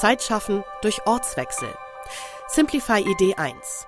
Zeit 0.00 0.22
schaffen 0.22 0.64
durch 0.80 1.06
Ortswechsel. 1.06 1.68
Simplify 2.48 3.00
Idee 3.00 3.34
1. 3.34 3.86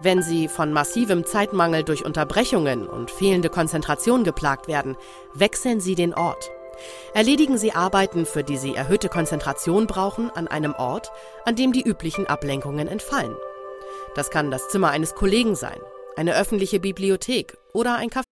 Wenn 0.00 0.20
Sie 0.20 0.48
von 0.48 0.72
massivem 0.72 1.24
Zeitmangel 1.24 1.84
durch 1.84 2.04
Unterbrechungen 2.04 2.88
und 2.88 3.12
fehlende 3.12 3.48
Konzentration 3.48 4.24
geplagt 4.24 4.66
werden, 4.66 4.96
wechseln 5.34 5.80
Sie 5.80 5.94
den 5.94 6.14
Ort. 6.14 6.50
Erledigen 7.14 7.58
Sie 7.58 7.72
Arbeiten, 7.72 8.26
für 8.26 8.42
die 8.42 8.56
Sie 8.56 8.74
erhöhte 8.74 9.08
Konzentration 9.08 9.86
brauchen, 9.86 10.30
an 10.30 10.48
einem 10.48 10.74
Ort, 10.74 11.12
an 11.44 11.54
dem 11.54 11.72
die 11.72 11.82
üblichen 11.82 12.26
Ablenkungen 12.26 12.88
entfallen. 12.88 13.36
Das 14.16 14.30
kann 14.30 14.50
das 14.50 14.68
Zimmer 14.68 14.90
eines 14.90 15.14
Kollegen 15.14 15.54
sein, 15.54 15.78
eine 16.16 16.34
öffentliche 16.34 16.80
Bibliothek 16.80 17.56
oder 17.72 17.94
ein 17.94 18.10
Café. 18.10 18.31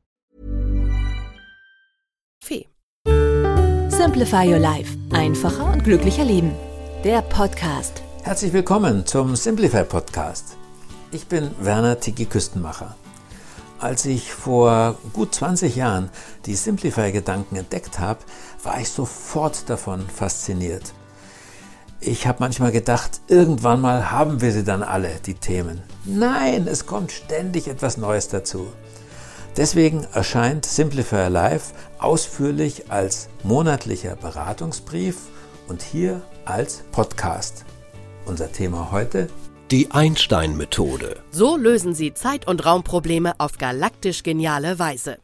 Simplify 4.03 4.51
Your 4.51 4.57
Life. 4.57 4.97
Einfacher 5.11 5.71
und 5.71 5.83
glücklicher 5.83 6.25
Leben. 6.25 6.55
Der 7.03 7.21
Podcast. 7.21 8.01
Herzlich 8.23 8.51
willkommen 8.51 9.05
zum 9.05 9.35
Simplify 9.35 9.83
Podcast. 9.83 10.57
Ich 11.11 11.27
bin 11.27 11.51
Werner 11.59 11.99
Tiki 11.99 12.25
Küstenmacher. 12.25 12.95
Als 13.77 14.05
ich 14.05 14.33
vor 14.33 14.97
gut 15.13 15.35
20 15.35 15.75
Jahren 15.75 16.09
die 16.47 16.55
Simplify-Gedanken 16.55 17.57
entdeckt 17.57 17.99
habe, 17.99 18.21
war 18.63 18.79
ich 18.79 18.89
sofort 18.89 19.69
davon 19.69 20.09
fasziniert. 20.09 20.93
Ich 21.99 22.25
habe 22.25 22.39
manchmal 22.39 22.71
gedacht, 22.71 23.21
irgendwann 23.27 23.81
mal 23.81 24.09
haben 24.09 24.41
wir 24.41 24.51
sie 24.51 24.63
dann 24.63 24.81
alle, 24.81 25.11
die 25.27 25.35
Themen. 25.35 25.83
Nein, 26.05 26.65
es 26.65 26.87
kommt 26.87 27.11
ständig 27.11 27.67
etwas 27.67 27.97
Neues 27.97 28.29
dazu. 28.29 28.65
Deswegen 29.57 30.07
erscheint 30.13 30.65
Simplify 30.65 31.27
Life 31.27 31.73
ausführlich 31.99 32.89
als 32.89 33.29
monatlicher 33.43 34.15
Beratungsbrief 34.15 35.17
und 35.67 35.81
hier 35.81 36.21
als 36.45 36.83
Podcast. 36.91 37.65
Unser 38.25 38.51
Thema 38.51 38.91
heute 38.91 39.27
die 39.71 39.89
Einstein-Methode. 39.91 41.21
So 41.31 41.55
lösen 41.55 41.95
Sie 41.95 42.13
Zeit- 42.13 42.45
und 42.45 42.65
Raumprobleme 42.65 43.39
auf 43.39 43.57
galaktisch 43.57 44.21
geniale 44.21 44.79
Weise. 44.79 45.17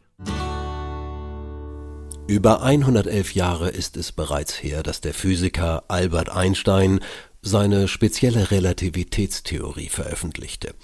Über 2.26 2.62
111 2.62 3.34
Jahre 3.34 3.68
ist 3.68 3.96
es 3.96 4.12
bereits 4.12 4.62
her, 4.62 4.82
dass 4.82 5.00
der 5.00 5.14
Physiker 5.14 5.84
Albert 5.88 6.30
Einstein 6.30 7.00
seine 7.42 7.88
spezielle 7.88 8.50
Relativitätstheorie 8.50 9.88
veröffentlichte. 9.88 10.74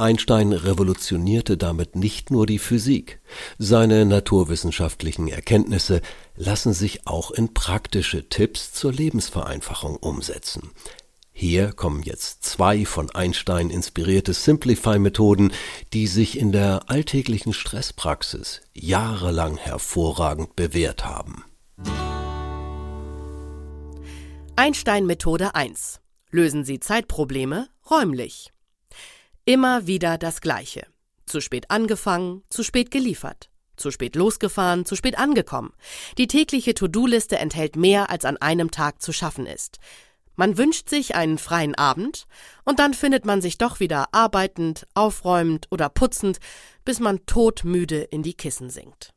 Einstein 0.00 0.52
revolutionierte 0.52 1.56
damit 1.56 1.94
nicht 1.94 2.30
nur 2.30 2.46
die 2.46 2.58
Physik. 2.58 3.20
Seine 3.58 4.06
naturwissenschaftlichen 4.06 5.28
Erkenntnisse 5.28 6.00
lassen 6.36 6.72
sich 6.72 7.06
auch 7.06 7.30
in 7.30 7.54
praktische 7.54 8.28
Tipps 8.28 8.72
zur 8.72 8.92
Lebensvereinfachung 8.92 9.96
umsetzen. 9.96 10.70
Hier 11.32 11.72
kommen 11.72 12.02
jetzt 12.02 12.44
zwei 12.44 12.84
von 12.84 13.10
Einstein 13.10 13.70
inspirierte 13.70 14.34
Simplify-Methoden, 14.34 15.52
die 15.92 16.06
sich 16.06 16.38
in 16.38 16.52
der 16.52 16.90
alltäglichen 16.90 17.52
Stresspraxis 17.52 18.60
jahrelang 18.74 19.56
hervorragend 19.56 20.54
bewährt 20.56 21.06
haben. 21.06 21.44
Einstein 24.56 25.06
Methode 25.06 25.54
1. 25.54 26.00
Lösen 26.30 26.64
Sie 26.64 26.78
Zeitprobleme 26.78 27.68
räumlich. 27.90 28.52
Immer 29.50 29.88
wieder 29.88 30.16
das 30.16 30.40
Gleiche. 30.40 30.86
Zu 31.26 31.40
spät 31.40 31.72
angefangen, 31.72 32.44
zu 32.50 32.62
spät 32.62 32.92
geliefert. 32.92 33.50
Zu 33.76 33.90
spät 33.90 34.14
losgefahren, 34.14 34.86
zu 34.86 34.94
spät 34.94 35.18
angekommen. 35.18 35.72
Die 36.18 36.28
tägliche 36.28 36.72
To-Do-Liste 36.72 37.36
enthält 37.36 37.74
mehr, 37.74 38.10
als 38.10 38.24
an 38.24 38.36
einem 38.36 38.70
Tag 38.70 39.02
zu 39.02 39.12
schaffen 39.12 39.46
ist. 39.46 39.78
Man 40.36 40.56
wünscht 40.56 40.88
sich 40.88 41.16
einen 41.16 41.36
freien 41.36 41.74
Abend 41.74 42.28
und 42.64 42.78
dann 42.78 42.94
findet 42.94 43.24
man 43.24 43.42
sich 43.42 43.58
doch 43.58 43.80
wieder 43.80 44.14
arbeitend, 44.14 44.86
aufräumend 44.94 45.66
oder 45.72 45.88
putzend, 45.88 46.38
bis 46.84 47.00
man 47.00 47.26
todmüde 47.26 48.02
in 48.02 48.22
die 48.22 48.34
Kissen 48.34 48.70
sinkt. 48.70 49.14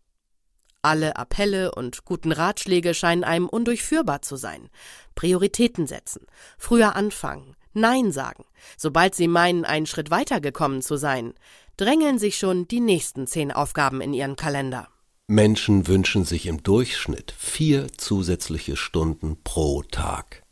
Alle 0.82 1.16
Appelle 1.16 1.76
und 1.76 2.06
guten 2.06 2.32
Ratschläge 2.32 2.96
scheinen 2.96 3.24
einem 3.24 3.48
undurchführbar 3.48 4.24
zu 4.24 4.36
sein. 4.36 4.72
Prioritäten 5.14 5.86
setzen, 5.86 6.26
früher 6.58 6.96
anfangen, 6.96 7.56
Nein 7.74 8.12
sagen. 8.12 8.46
Sobald 8.78 9.16
sie 9.16 9.28
meinen, 9.28 9.66
einen 9.66 9.86
Schritt 9.86 10.12
weitergekommen 10.12 10.82
zu 10.82 10.96
sein, 10.98 11.34
drängeln 11.78 12.20
sich 12.20 12.38
schon 12.38 12.68
die 12.68 12.80
nächsten 12.80 13.28
zehn 13.28 13.52
Aufgaben 13.52 14.02
in 14.02 14.14
ihren 14.14 14.36
Kalender. 14.36 14.88
Menschen 15.28 15.88
wünschen 15.88 16.26
sich 16.26 16.48
im 16.48 16.64
Durchschnitt 16.64 17.34
vier 17.38 17.88
zusätzliche 17.98 18.76
Stunden 18.76 19.38
pro 19.44 19.82
Tag. 19.84 20.44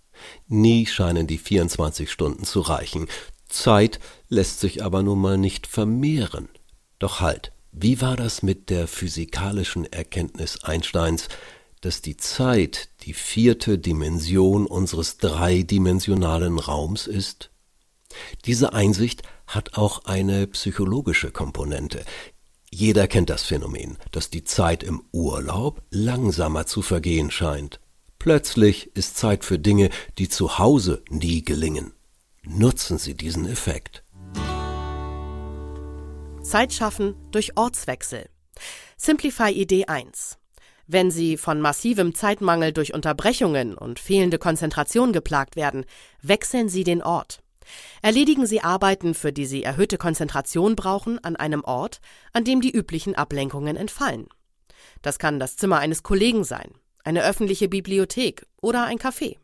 Nie 0.47 0.85
scheinen 0.85 1.27
die 1.27 1.37
24 1.37 2.09
Stunden 2.11 2.45
zu 2.45 2.61
reichen. 2.61 3.07
Zeit 3.49 3.99
lässt 4.29 4.59
sich 4.59 4.83
aber 4.83 5.03
nun 5.03 5.19
mal 5.19 5.37
nicht 5.37 5.67
vermehren. 5.67 6.47
Doch 6.99 7.19
halt, 7.19 7.51
wie 7.71 8.01
war 8.01 8.15
das 8.15 8.43
mit 8.43 8.69
der 8.69 8.87
physikalischen 8.87 9.91
Erkenntnis 9.91 10.63
Einsteins, 10.63 11.27
dass 11.81 12.01
die 12.01 12.17
Zeit 12.17 12.89
die 13.01 13.13
vierte 13.13 13.77
Dimension 13.77 14.65
unseres 14.65 15.17
dreidimensionalen 15.17 16.59
Raums 16.59 17.07
ist? 17.07 17.51
Diese 18.45 18.73
Einsicht 18.73 19.23
hat 19.47 19.73
auch 19.73 20.05
eine 20.05 20.47
psychologische 20.47 21.31
Komponente. 21.31 22.03
Jeder 22.69 23.07
kennt 23.07 23.29
das 23.29 23.43
Phänomen, 23.43 23.97
dass 24.11 24.29
die 24.29 24.43
Zeit 24.43 24.83
im 24.83 25.03
Urlaub 25.11 25.81
langsamer 25.89 26.65
zu 26.65 26.81
vergehen 26.81 27.29
scheint. 27.29 27.81
Plötzlich 28.17 28.95
ist 28.95 29.17
Zeit 29.17 29.43
für 29.43 29.59
Dinge, 29.59 29.89
die 30.17 30.29
zu 30.29 30.57
Hause 30.59 31.03
nie 31.09 31.43
gelingen. 31.43 31.93
Nutzen 32.43 32.97
Sie 32.97 33.13
diesen 33.13 33.47
Effekt. 33.47 34.03
Zeit 36.43 36.73
schaffen 36.73 37.15
durch 37.31 37.57
Ortswechsel. 37.57 38.29
Simplify 38.97 39.51
Idee 39.51 39.85
1. 39.85 40.37
Wenn 40.93 41.09
Sie 41.09 41.37
von 41.37 41.61
massivem 41.61 42.13
Zeitmangel 42.13 42.73
durch 42.73 42.93
Unterbrechungen 42.93 43.77
und 43.77 43.97
fehlende 43.97 44.37
Konzentration 44.37 45.13
geplagt 45.13 45.55
werden, 45.55 45.85
wechseln 46.21 46.67
Sie 46.67 46.83
den 46.83 47.01
Ort. 47.01 47.39
Erledigen 48.01 48.45
Sie 48.45 48.59
Arbeiten, 48.59 49.13
für 49.13 49.31
die 49.31 49.45
Sie 49.45 49.63
erhöhte 49.63 49.97
Konzentration 49.97 50.75
brauchen, 50.75 51.17
an 51.23 51.37
einem 51.37 51.63
Ort, 51.63 52.01
an 52.33 52.43
dem 52.43 52.59
die 52.59 52.75
üblichen 52.75 53.15
Ablenkungen 53.15 53.77
entfallen. 53.77 54.27
Das 55.01 55.17
kann 55.17 55.39
das 55.39 55.55
Zimmer 55.55 55.79
eines 55.79 56.03
Kollegen 56.03 56.43
sein, 56.43 56.73
eine 57.05 57.23
öffentliche 57.23 57.69
Bibliothek 57.69 58.45
oder 58.61 58.83
ein 58.83 58.99
Café. 58.99 59.37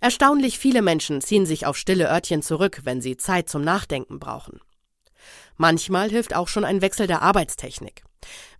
Erstaunlich 0.00 0.58
viele 0.58 0.82
Menschen 0.82 1.20
ziehen 1.20 1.46
sich 1.46 1.64
auf 1.64 1.76
stille 1.76 2.10
Örtchen 2.10 2.42
zurück, 2.42 2.80
wenn 2.82 3.00
sie 3.00 3.16
Zeit 3.16 3.48
zum 3.48 3.62
Nachdenken 3.62 4.18
brauchen. 4.18 4.58
Manchmal 5.56 6.10
hilft 6.10 6.34
auch 6.34 6.48
schon 6.48 6.64
ein 6.64 6.82
Wechsel 6.82 7.06
der 7.06 7.22
Arbeitstechnik. 7.22 8.05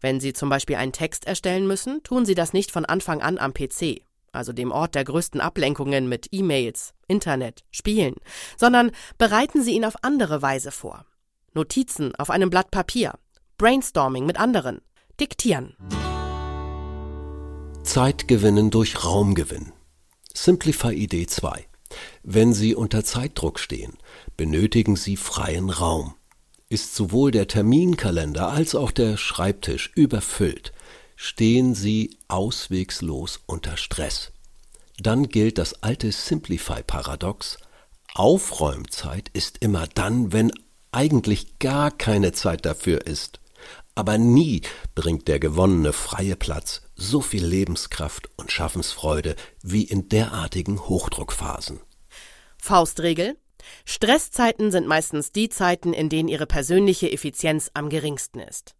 Wenn 0.01 0.21
Sie 0.21 0.33
zum 0.33 0.49
Beispiel 0.49 0.77
einen 0.77 0.93
Text 0.93 1.27
erstellen 1.27 1.67
müssen, 1.67 2.03
tun 2.03 2.27
Sie 2.27 2.35
das 2.35 2.53
nicht 2.53 2.71
von 2.71 2.85
Anfang 2.85 3.23
an 3.23 3.39
am 3.39 3.55
PC, 3.55 4.03
also 4.33 4.53
dem 4.53 4.71
Ort 4.71 4.95
der 4.95 5.05
größten 5.05 5.41
Ablenkungen 5.41 6.09
mit 6.09 6.29
E-Mails, 6.31 6.93
Internet, 7.09 7.65
Spielen, 7.71 8.15
sondern 8.57 8.91
bereiten 9.19 9.63
Sie 9.63 9.73
ihn 9.73 9.85
auf 9.85 10.03
andere 10.03 10.43
Weise 10.43 10.71
vor. 10.71 11.07
Notizen 11.55 12.15
auf 12.17 12.31
einem 12.31 12.51
Blatt 12.51 12.71
Papier, 12.71 13.15
Brainstorming 13.59 14.27
mit 14.27 14.39
anderen, 14.39 14.83
diktieren. 15.19 15.77
Zeit 17.83 18.29
gewinnen 18.29 18.71
durch 18.71 19.05
Raumgewinn. 19.05 19.73
Simplify 20.35 20.93
Idee 20.93 21.27
2. 21.27 21.67
Wenn 22.23 22.53
Sie 22.53 22.75
unter 22.75 23.05
Zeitdruck 23.05 23.59
stehen, 23.59 23.97
benötigen 24.37 24.97
Sie 24.97 25.17
freien 25.17 25.71
Raum. 25.71 26.15
Ist 26.69 26.95
sowohl 26.97 27.31
der 27.31 27.47
Terminkalender 27.47 28.49
als 28.49 28.75
auch 28.75 28.91
der 28.91 29.17
Schreibtisch 29.17 29.93
überfüllt, 29.95 30.73
stehen 31.15 31.75
Sie 31.75 32.19
auswegslos 32.29 33.41
unter 33.47 33.77
Stress. 33.77 34.33
Dann 34.99 35.29
gilt 35.29 35.59
das 35.59 35.83
alte 35.83 36.11
Simplify-Paradox, 36.11 37.59
Aufräumzeit 38.15 39.29
ist 39.35 39.59
immer 39.61 39.87
dann, 39.87 40.33
wenn 40.33 40.51
eigentlich 40.91 41.59
gar 41.59 41.91
keine 41.91 42.33
Zeit 42.33 42.65
dafür 42.65 43.07
ist. 43.07 43.41
Aber 43.95 44.17
nie 44.17 44.63
bringt 44.95 45.29
der 45.29 45.39
gewonnene 45.39 45.93
freie 45.93 46.35
Platz 46.35 46.83
so 46.95 47.21
viel 47.21 47.45
Lebenskraft 47.45 48.31
und 48.37 48.51
Schaffensfreude 48.51 49.37
wie 49.63 49.85
in 49.85 50.09
derartigen 50.09 50.81
Hochdruckphasen. 50.81 51.81
Faustregel 52.57 53.37
Stresszeiten 53.85 54.71
sind 54.71 54.87
meistens 54.87 55.33
die 55.33 55.49
Zeiten, 55.49 55.93
in 55.93 56.09
denen 56.09 56.29
Ihre 56.29 56.47
persönliche 56.47 57.11
Effizienz 57.11 57.71
am 57.75 57.89
geringsten 57.89 58.41
ist. 58.41 58.75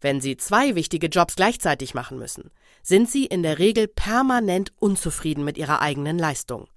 Wenn 0.00 0.20
Sie 0.20 0.36
zwei 0.36 0.74
wichtige 0.74 1.06
Jobs 1.06 1.36
gleichzeitig 1.36 1.94
machen 1.94 2.18
müssen, 2.18 2.50
sind 2.82 3.08
Sie 3.08 3.24
in 3.24 3.42
der 3.42 3.58
Regel 3.58 3.86
permanent 3.86 4.72
unzufrieden 4.78 5.44
mit 5.44 5.56
Ihrer 5.56 5.80
eigenen 5.80 6.18
Leistung 6.18 6.68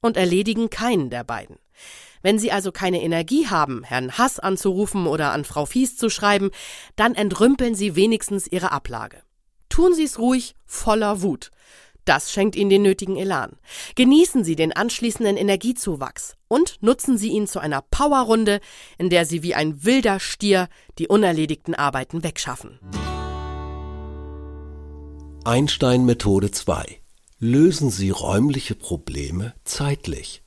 und 0.00 0.16
erledigen 0.16 0.70
keinen 0.70 1.10
der 1.10 1.24
beiden. 1.24 1.58
Wenn 2.22 2.38
Sie 2.38 2.52
also 2.52 2.72
keine 2.72 3.02
Energie 3.02 3.48
haben, 3.48 3.84
Herrn 3.84 4.16
Hass 4.18 4.38
anzurufen 4.38 5.06
oder 5.06 5.32
an 5.32 5.44
Frau 5.44 5.66
Fies 5.66 5.96
zu 5.96 6.10
schreiben, 6.10 6.50
dann 6.96 7.14
entrümpeln 7.14 7.74
Sie 7.74 7.96
wenigstens 7.96 8.46
Ihre 8.46 8.72
Ablage. 8.72 9.22
Tun 9.68 9.94
Sie 9.94 10.04
es 10.04 10.18
ruhig 10.18 10.54
voller 10.64 11.22
Wut. 11.22 11.50
Das 12.08 12.32
schenkt 12.32 12.56
Ihnen 12.56 12.70
den 12.70 12.80
nötigen 12.80 13.16
Elan. 13.16 13.58
Genießen 13.94 14.42
Sie 14.42 14.56
den 14.56 14.72
anschließenden 14.72 15.36
Energiezuwachs 15.36 16.36
und 16.48 16.78
nutzen 16.80 17.18
Sie 17.18 17.28
ihn 17.28 17.46
zu 17.46 17.58
einer 17.60 17.82
Powerrunde, 17.82 18.60
in 18.96 19.10
der 19.10 19.26
Sie 19.26 19.42
wie 19.42 19.54
ein 19.54 19.84
wilder 19.84 20.18
Stier 20.18 20.70
die 20.98 21.06
unerledigten 21.06 21.74
Arbeiten 21.74 22.22
wegschaffen. 22.22 22.78
Einstein 25.44 26.06
Methode 26.06 26.50
2. 26.50 26.98
Lösen 27.40 27.90
Sie 27.90 28.08
räumliche 28.08 28.74
Probleme 28.74 29.52
zeitlich. 29.64 30.42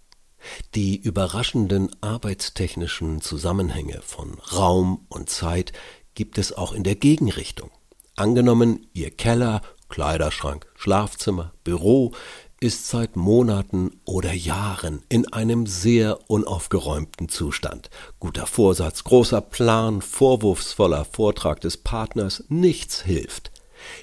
Die 0.73 0.97
überraschenden 0.97 1.95
arbeitstechnischen 2.01 3.21
Zusammenhänge 3.21 4.01
von 4.01 4.33
Raum 4.51 5.05
und 5.09 5.29
Zeit 5.29 5.73
gibt 6.15 6.39
es 6.39 6.53
auch 6.53 6.73
in 6.73 6.83
der 6.83 6.95
Gegenrichtung. 6.95 7.69
Angenommen, 8.15 8.87
Ihr 8.93 9.11
Keller, 9.11 9.61
Kleiderschrank, 9.91 10.65
Schlafzimmer, 10.75 11.53
Büro 11.63 12.13
ist 12.59 12.87
seit 12.87 13.15
Monaten 13.15 13.99
oder 14.05 14.33
Jahren 14.33 15.03
in 15.09 15.31
einem 15.33 15.65
sehr 15.67 16.29
unaufgeräumten 16.29 17.27
Zustand. 17.27 17.89
Guter 18.19 18.47
Vorsatz, 18.47 19.03
großer 19.03 19.41
Plan, 19.41 20.01
vorwurfsvoller 20.01 21.05
Vortrag 21.05 21.59
des 21.61 21.77
Partners, 21.77 22.43
nichts 22.49 23.01
hilft. 23.01 23.51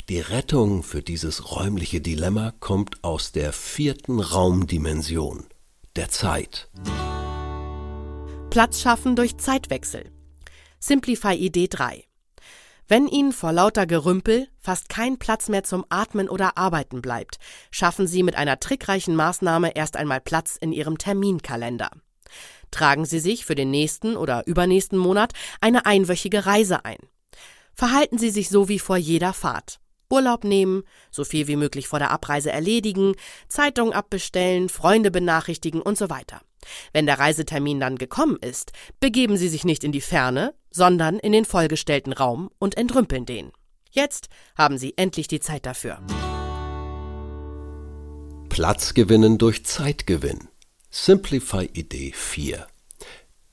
Die 0.08 0.20
Rettung 0.20 0.82
für 0.82 1.02
dieses 1.02 1.52
räumliche 1.52 2.00
Dilemma 2.00 2.52
kommt 2.60 3.02
aus 3.02 3.32
der 3.32 3.52
vierten 3.52 4.20
Raumdimension 4.20 5.46
der 5.96 6.10
Zeit. 6.10 6.68
Platz 8.50 8.80
schaffen 8.80 9.14
durch 9.14 9.36
Zeitwechsel. 9.38 10.10
Simplify 10.80 11.34
Idee 11.34 11.68
3. 11.68 12.07
Wenn 12.90 13.06
Ihnen 13.06 13.32
vor 13.32 13.52
lauter 13.52 13.86
Gerümpel 13.86 14.48
fast 14.58 14.88
kein 14.88 15.18
Platz 15.18 15.50
mehr 15.50 15.62
zum 15.62 15.84
Atmen 15.90 16.26
oder 16.26 16.56
Arbeiten 16.56 17.02
bleibt, 17.02 17.36
schaffen 17.70 18.06
Sie 18.06 18.22
mit 18.22 18.34
einer 18.34 18.60
trickreichen 18.60 19.14
Maßnahme 19.14 19.76
erst 19.76 19.98
einmal 19.98 20.22
Platz 20.22 20.56
in 20.58 20.72
Ihrem 20.72 20.96
Terminkalender. 20.96 21.90
Tragen 22.70 23.04
Sie 23.04 23.20
sich 23.20 23.44
für 23.44 23.54
den 23.54 23.70
nächsten 23.70 24.16
oder 24.16 24.46
übernächsten 24.46 24.98
Monat 24.98 25.34
eine 25.60 25.84
einwöchige 25.84 26.46
Reise 26.46 26.86
ein. 26.86 26.96
Verhalten 27.74 28.16
Sie 28.16 28.30
sich 28.30 28.48
so 28.48 28.70
wie 28.70 28.78
vor 28.78 28.96
jeder 28.96 29.34
Fahrt. 29.34 29.80
Urlaub 30.10 30.44
nehmen, 30.44 30.82
so 31.10 31.24
viel 31.24 31.46
wie 31.46 31.56
möglich 31.56 31.88
vor 31.88 31.98
der 31.98 32.10
Abreise 32.10 32.50
erledigen, 32.50 33.14
Zeitung 33.48 33.92
abbestellen, 33.92 34.70
Freunde 34.70 35.10
benachrichtigen 35.10 35.82
und 35.82 35.98
so 35.98 36.08
weiter. 36.08 36.40
Wenn 36.94 37.04
der 37.04 37.18
Reisetermin 37.18 37.80
dann 37.80 37.96
gekommen 37.96 38.38
ist, 38.40 38.72
begeben 38.98 39.36
Sie 39.36 39.48
sich 39.48 39.64
nicht 39.64 39.84
in 39.84 39.92
die 39.92 40.00
Ferne, 40.00 40.54
sondern 40.70 41.18
in 41.18 41.32
den 41.32 41.44
vollgestellten 41.44 42.12
Raum 42.12 42.50
und 42.58 42.76
entrümpeln 42.76 43.26
den. 43.26 43.52
Jetzt 43.90 44.28
haben 44.56 44.78
Sie 44.78 44.94
endlich 44.96 45.28
die 45.28 45.40
Zeit 45.40 45.66
dafür. 45.66 45.98
Platz 48.48 48.94
gewinnen 48.94 49.38
durch 49.38 49.64
Zeitgewinn. 49.64 50.48
Simplify 50.90 51.68
Idee 51.72 52.12
4. 52.14 52.66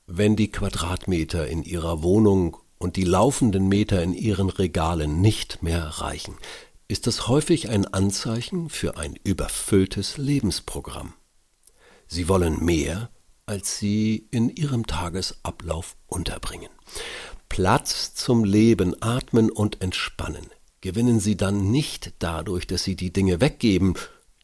Wenn 0.06 0.36
die 0.36 0.50
Quadratmeter 0.50 1.46
in 1.46 1.62
Ihrer 1.62 2.02
Wohnung 2.02 2.56
und 2.78 2.96
die 2.96 3.04
laufenden 3.04 3.68
Meter 3.68 4.02
in 4.02 4.14
ihren 4.14 4.50
Regalen 4.50 5.20
nicht 5.20 5.62
mehr 5.62 5.84
reichen, 5.84 6.36
ist 6.88 7.06
das 7.06 7.28
häufig 7.28 7.68
ein 7.68 7.86
Anzeichen 7.86 8.68
für 8.68 8.96
ein 8.96 9.16
überfülltes 9.24 10.18
Lebensprogramm. 10.18 11.14
Sie 12.06 12.28
wollen 12.28 12.64
mehr, 12.64 13.10
als 13.46 13.78
sie 13.78 14.28
in 14.30 14.50
ihrem 14.50 14.86
Tagesablauf 14.86 15.96
unterbringen. 16.06 16.70
Platz 17.48 18.14
zum 18.14 18.44
Leben, 18.44 19.00
atmen 19.00 19.50
und 19.50 19.80
entspannen 19.80 20.46
gewinnen 20.86 21.18
sie 21.18 21.36
dann 21.36 21.72
nicht 21.72 22.12
dadurch, 22.20 22.68
dass 22.68 22.84
sie 22.84 22.94
die 22.94 23.12
Dinge 23.12 23.40
weggeben, 23.40 23.94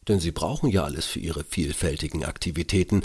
denn 0.09 0.19
sie 0.19 0.31
brauchen 0.31 0.69
ja 0.69 0.83
alles 0.83 1.05
für 1.05 1.19
ihre 1.19 1.45
vielfältigen 1.45 2.25
Aktivitäten, 2.25 3.03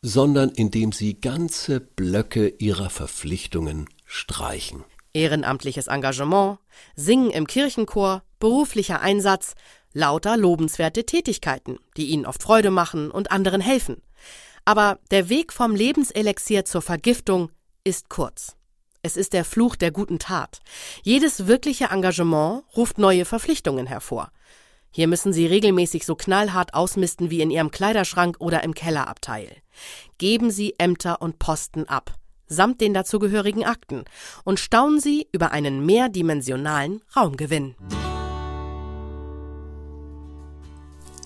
sondern 0.00 0.50
indem 0.50 0.92
sie 0.92 1.20
ganze 1.20 1.80
Blöcke 1.80 2.46
ihrer 2.46 2.88
Verpflichtungen 2.88 3.88
streichen. 4.04 4.84
Ehrenamtliches 5.12 5.88
Engagement, 5.88 6.58
Singen 6.94 7.30
im 7.30 7.48
Kirchenchor, 7.48 8.22
beruflicher 8.38 9.00
Einsatz, 9.00 9.54
lauter 9.92 10.36
lobenswerte 10.36 11.04
Tätigkeiten, 11.04 11.78
die 11.96 12.06
ihnen 12.06 12.26
oft 12.26 12.44
Freude 12.44 12.70
machen 12.70 13.10
und 13.10 13.32
anderen 13.32 13.60
helfen. 13.60 14.00
Aber 14.68 14.98
der 15.10 15.30
Weg 15.30 15.54
vom 15.54 15.74
Lebenselixier 15.74 16.66
zur 16.66 16.82
Vergiftung 16.82 17.50
ist 17.84 18.10
kurz. 18.10 18.54
Es 19.00 19.16
ist 19.16 19.32
der 19.32 19.46
Fluch 19.46 19.76
der 19.76 19.90
guten 19.90 20.18
Tat. 20.18 20.60
Jedes 21.02 21.46
wirkliche 21.46 21.86
Engagement 21.86 22.64
ruft 22.76 22.98
neue 22.98 23.24
Verpflichtungen 23.24 23.86
hervor. 23.86 24.30
Hier 24.90 25.08
müssen 25.08 25.32
Sie 25.32 25.46
regelmäßig 25.46 26.04
so 26.04 26.16
knallhart 26.16 26.74
ausmisten 26.74 27.30
wie 27.30 27.40
in 27.40 27.50
Ihrem 27.50 27.70
Kleiderschrank 27.70 28.36
oder 28.40 28.62
im 28.62 28.74
Kellerabteil. 28.74 29.56
Geben 30.18 30.50
Sie 30.50 30.74
Ämter 30.76 31.22
und 31.22 31.38
Posten 31.38 31.88
ab 31.88 32.14
samt 32.50 32.80
den 32.80 32.94
dazugehörigen 32.94 33.64
Akten 33.64 34.04
und 34.42 34.58
staunen 34.58 35.00
Sie 35.00 35.28
über 35.32 35.52
einen 35.52 35.84
mehrdimensionalen 35.84 37.02
Raumgewinn. 37.14 37.74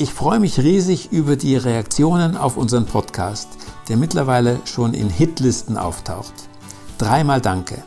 Ich 0.03 0.13
freue 0.13 0.41
mich 0.41 0.59
riesig 0.59 1.13
über 1.13 1.37
die 1.37 1.55
Reaktionen 1.55 2.37
auf 2.37 2.57
unseren 2.57 2.87
Podcast, 2.87 3.47
der 3.89 3.97
mittlerweile 3.97 4.59
schon 4.65 4.95
in 4.95 5.09
Hitlisten 5.09 5.77
auftaucht. 5.77 6.33
Dreimal 6.99 7.41
Danke. 7.41 7.85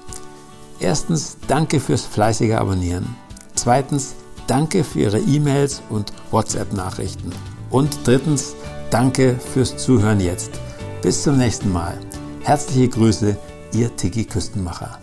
Erstens 0.79 1.35
Danke 1.49 1.81
fürs 1.81 2.05
fleißige 2.05 2.53
Abonnieren. 2.53 3.17
Zweitens 3.55 4.15
Danke 4.47 4.85
für 4.85 4.99
Ihre 4.99 5.19
E-Mails 5.19 5.81
und 5.89 6.13
WhatsApp-Nachrichten. 6.31 7.33
Und 7.69 7.99
drittens 8.05 8.55
Danke 8.91 9.37
fürs 9.37 9.75
Zuhören 9.75 10.21
jetzt. 10.21 10.51
Bis 11.01 11.21
zum 11.21 11.37
nächsten 11.37 11.73
Mal. 11.73 11.97
Herzliche 12.43 12.87
Grüße, 12.87 13.35
Ihr 13.73 13.93
Tiki 13.97 14.23
Küstenmacher. 14.23 14.99